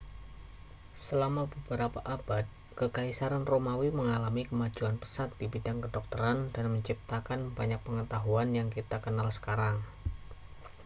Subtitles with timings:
[1.03, 2.45] selama beberapa abad
[2.79, 9.27] kekaisaran romawi mengalami kemajuan pesat di bidang kedokteran dan menciptakan banyak pengetahuan yang kita kenal
[9.37, 9.75] sekarang